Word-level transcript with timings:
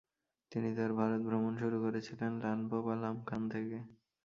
তিনি 0.51 0.69
তার 0.75 0.91
ভারত 0.93 1.21
ভ্রমণ 1.23 1.53
শুরু 1.57 1.77
করেছিলেন 1.81 2.31
লানপো 2.43 2.77
বা 2.81 2.93
লামখান 2.95 3.41
থেকে। 3.49 3.77